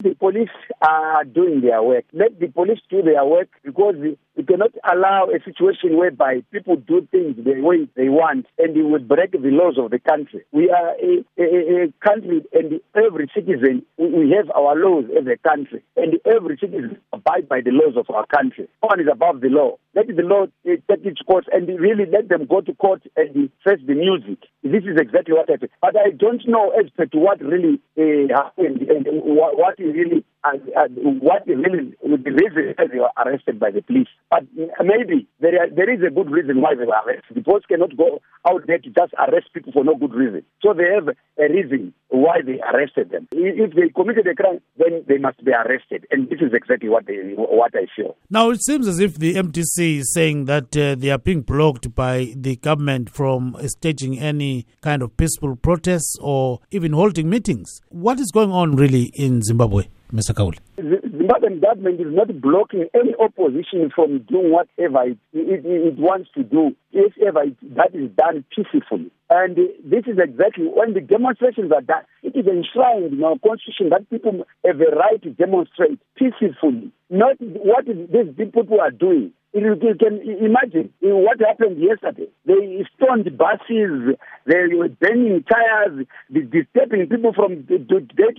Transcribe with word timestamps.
The 0.00 0.14
police 0.14 0.48
are 0.80 1.24
doing 1.24 1.60
their 1.60 1.82
work. 1.82 2.04
Let 2.12 2.38
the 2.38 2.46
police 2.46 2.78
do 2.88 3.02
their 3.02 3.24
work 3.24 3.48
because 3.64 3.96
we 4.38 4.44
cannot 4.44 4.70
allow 4.88 5.26
a 5.26 5.42
situation 5.42 5.98
whereby 5.98 6.42
people 6.52 6.76
do 6.76 7.06
things 7.10 7.34
the 7.44 7.60
way 7.60 7.88
they 7.96 8.08
want 8.08 8.46
and 8.56 8.76
they 8.76 8.82
would 8.82 9.08
break 9.08 9.32
the 9.32 9.50
laws 9.50 9.74
of 9.76 9.90
the 9.90 9.98
country. 9.98 10.44
We 10.52 10.70
are 10.70 10.94
a, 10.94 11.24
a, 11.36 11.82
a 11.82 11.92
country 12.06 12.42
and 12.52 12.80
every 12.94 13.28
citizen, 13.34 13.82
we 13.98 14.32
have 14.38 14.48
our 14.54 14.76
laws 14.76 15.06
as 15.18 15.26
a 15.26 15.36
country 15.36 15.82
and 15.96 16.20
every 16.24 16.56
citizen 16.56 16.98
abide 17.12 17.48
by 17.48 17.62
the 17.62 17.72
laws 17.72 17.96
of 17.96 18.14
our 18.14 18.26
country. 18.26 18.68
No 18.80 18.86
one 18.86 19.00
is 19.00 19.08
above 19.10 19.40
the 19.40 19.48
law. 19.48 19.76
Let 19.96 20.06
the 20.06 20.22
law 20.22 20.46
take 20.64 21.04
its 21.04 21.20
course 21.22 21.46
and 21.50 21.66
really 21.66 22.06
let 22.06 22.28
them 22.28 22.46
go 22.46 22.60
to 22.60 22.72
court 22.74 23.02
and 23.16 23.50
face 23.64 23.82
the 23.84 23.94
music. 23.94 24.38
This 24.62 24.84
is 24.84 24.96
exactly 24.96 25.34
what 25.34 25.50
happened. 25.50 25.70
But 25.82 25.96
I 25.96 26.10
don't 26.10 26.46
know 26.46 26.70
as 26.78 26.86
to 26.96 27.18
what 27.18 27.40
really 27.40 27.80
uh, 27.98 28.30
happened 28.30 28.82
and 28.82 29.04
what, 29.24 29.58
what 29.58 29.74
really 29.80 30.24
and, 30.44 30.62
and 30.76 31.20
what 31.20 31.46
the 31.46 31.54
reason 31.56 31.94
they 32.02 32.98
were 32.98 33.10
arrested 33.16 33.58
by 33.58 33.70
the 33.70 33.82
police. 33.82 34.08
But 34.30 34.44
maybe 34.54 35.26
there, 35.40 35.62
are, 35.62 35.70
there 35.70 35.92
is 35.92 36.00
a 36.06 36.10
good 36.10 36.30
reason 36.30 36.60
why 36.60 36.74
they 36.74 36.84
were 36.84 37.00
arrested. 37.06 37.34
The 37.36 37.42
police 37.42 37.64
cannot 37.68 37.96
go 37.96 38.20
out 38.48 38.66
there 38.66 38.78
to 38.78 38.90
just 38.90 39.12
arrest 39.18 39.48
people 39.52 39.72
for 39.72 39.84
no 39.84 39.94
good 39.94 40.14
reason. 40.14 40.42
So 40.62 40.72
they 40.74 40.84
have 40.94 41.08
a 41.08 41.52
reason 41.52 41.92
why 42.08 42.38
they 42.44 42.60
arrested 42.60 43.10
them. 43.10 43.28
If 43.32 43.74
they 43.74 43.88
committed 43.94 44.26
a 44.26 44.34
crime, 44.34 44.60
then 44.76 45.04
they 45.08 45.18
must 45.18 45.44
be 45.44 45.52
arrested. 45.52 46.06
And 46.10 46.28
this 46.30 46.40
is 46.40 46.52
exactly 46.52 46.88
what 46.88 47.06
they, 47.06 47.16
what 47.36 47.74
I 47.74 47.86
feel. 47.94 48.16
Now 48.30 48.50
it 48.50 48.64
seems 48.64 48.86
as 48.86 49.00
if 49.00 49.18
the 49.18 49.34
MDC 49.34 49.98
is 49.98 50.12
saying 50.14 50.46
that 50.46 50.76
uh, 50.76 50.94
they 50.94 51.10
are 51.10 51.18
being 51.18 51.42
blocked 51.42 51.94
by 51.94 52.32
the 52.36 52.56
government 52.56 53.10
from 53.10 53.56
staging 53.66 54.18
any 54.18 54.66
kind 54.80 55.02
of 55.02 55.16
peaceful 55.16 55.56
protests 55.56 56.16
or 56.20 56.60
even 56.70 56.92
holding 56.92 57.28
meetings. 57.28 57.80
What 57.88 58.20
is 58.20 58.30
going 58.30 58.52
on 58.52 58.76
really 58.76 59.10
in 59.14 59.42
Zimbabwe? 59.42 59.88
Mr. 60.12 60.34
Gaule? 60.34 60.58
The 60.76 61.00
Zimbabwean 61.06 61.60
government 61.60 62.00
is 62.00 62.06
not 62.08 62.40
blocking 62.40 62.86
any 62.94 63.14
opposition 63.18 63.90
from 63.94 64.20
doing 64.20 64.50
whatever 64.50 65.04
it, 65.04 65.18
it, 65.32 65.66
it 65.66 65.98
wants 65.98 66.30
to 66.34 66.42
do, 66.42 66.74
if 66.92 67.12
ever 67.26 67.42
it, 67.42 67.56
that 67.76 67.94
is 67.94 68.10
done 68.16 68.44
peacefully. 68.54 69.10
And 69.30 69.56
this 69.56 70.04
is 70.06 70.18
exactly 70.18 70.64
when 70.64 70.94
the 70.94 71.02
demonstrations 71.02 71.70
are 71.72 71.82
done, 71.82 72.02
it 72.22 72.34
is 72.34 72.46
enshrined 72.46 73.12
in 73.12 73.22
our 73.22 73.36
constitution 73.38 73.90
that 73.90 74.08
people 74.08 74.46
have 74.64 74.80
a 74.80 74.96
right 74.96 75.22
to 75.22 75.30
demonstrate 75.30 76.00
peacefully, 76.16 76.90
not 77.10 77.36
what 77.38 77.84
these 77.86 78.34
people 78.36 78.80
are 78.80 78.90
doing. 78.90 79.32
You 79.64 79.94
can 79.98 80.20
imagine 80.44 80.92
what 81.00 81.40
happened 81.40 81.80
yesterday. 81.80 82.28
They 82.46 82.84
stoned 82.96 83.36
buses, 83.36 84.16
they 84.46 84.74
were 84.74 84.88
burning 84.88 85.44
tires, 85.50 86.06
disturbing 86.32 87.08
people 87.08 87.32
from 87.32 87.62
day 87.62 87.78
to 87.78 88.00
day 88.00 88.30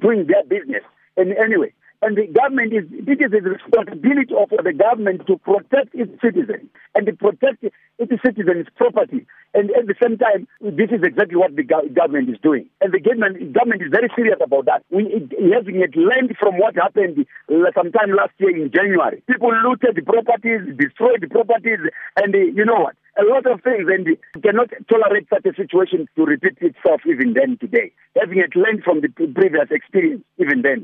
doing 0.00 0.26
their 0.26 0.44
business. 0.44 0.82
And 1.16 1.32
anyway, 1.36 1.72
and 2.04 2.20
the 2.20 2.28
government 2.28 2.76
is, 2.76 2.84
it 2.92 3.16
is 3.16 3.32
the 3.32 3.40
responsibility 3.40 4.36
of 4.36 4.52
the 4.52 4.76
government 4.76 5.26
to 5.26 5.40
protect 5.40 5.96
its 5.96 6.12
citizens 6.20 6.68
and 6.94 7.06
to 7.06 7.16
protect 7.16 7.64
its 7.64 8.12
citizens' 8.20 8.68
property. 8.76 9.24
And 9.54 9.70
at 9.72 9.86
the 9.88 9.94
same 10.02 10.18
time, 10.18 10.44
this 10.60 10.92
is 10.92 11.00
exactly 11.00 11.40
what 11.40 11.56
the 11.56 11.64
government 11.64 12.28
is 12.28 12.36
doing. 12.42 12.68
And 12.82 12.92
the 12.92 13.00
government, 13.00 13.54
government 13.54 13.80
is 13.80 13.88
very 13.88 14.10
serious 14.12 14.36
about 14.44 14.66
that. 14.66 14.84
We 14.90 15.08
having 15.54 15.80
it 15.80 15.96
learned 15.96 16.36
from 16.36 16.58
what 16.58 16.74
happened 16.76 17.24
sometime 17.72 18.10
last 18.12 18.36
year 18.36 18.52
in 18.52 18.68
January. 18.68 19.22
People 19.24 19.54
looted 19.64 19.96
the 19.96 20.02
properties, 20.04 20.76
destroyed 20.76 21.24
the 21.24 21.30
properties, 21.32 21.88
and 22.20 22.34
uh, 22.34 22.38
you 22.52 22.66
know 22.66 22.84
what? 22.84 22.96
A 23.16 23.22
lot 23.22 23.46
of 23.46 23.62
things, 23.62 23.86
and 23.86 24.04
we 24.04 24.40
cannot 24.42 24.74
tolerate 24.90 25.30
such 25.30 25.46
a 25.46 25.54
situation 25.54 26.10
to 26.16 26.26
repeat 26.26 26.58
itself 26.60 27.00
even 27.06 27.32
then 27.32 27.56
today. 27.62 27.92
Having 28.18 28.38
it 28.42 28.56
learned 28.56 28.82
from 28.82 29.00
the 29.00 29.08
previous 29.08 29.70
experience 29.70 30.26
even 30.36 30.62
then. 30.62 30.72